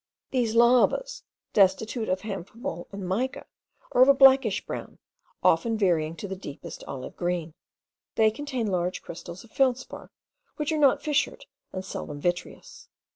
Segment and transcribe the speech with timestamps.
[0.31, 1.21] These lavas,
[1.53, 3.45] destitute of amphibole and mica,
[3.91, 4.97] are of a blackish brown,
[5.43, 7.53] often varying to the deepest olive green.
[8.15, 10.09] They contain large crystals of feldspar,
[10.55, 12.89] which are not fissured, and seldom vitreous.